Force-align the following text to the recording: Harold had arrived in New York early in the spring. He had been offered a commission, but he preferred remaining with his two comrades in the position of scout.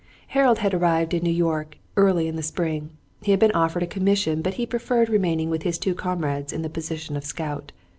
Harold 0.29 0.57
had 0.57 0.73
arrived 0.73 1.13
in 1.13 1.21
New 1.21 1.29
York 1.29 1.77
early 1.95 2.27
in 2.27 2.35
the 2.35 2.41
spring. 2.41 2.89
He 3.21 3.29
had 3.29 3.39
been 3.39 3.51
offered 3.51 3.83
a 3.83 3.85
commission, 3.85 4.41
but 4.41 4.55
he 4.55 4.65
preferred 4.65 5.09
remaining 5.09 5.51
with 5.51 5.61
his 5.61 5.77
two 5.77 5.93
comrades 5.93 6.51
in 6.51 6.63
the 6.63 6.71
position 6.71 7.15
of 7.15 7.23
scout. 7.23 7.71